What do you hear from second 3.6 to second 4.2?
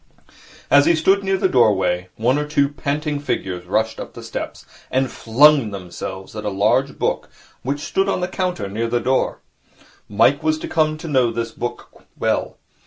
rushed up